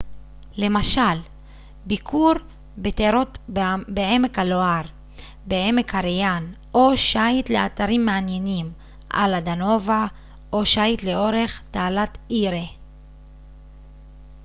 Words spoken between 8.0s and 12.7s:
מעניינים על הדנובה או שיט לאורך תעלת אירי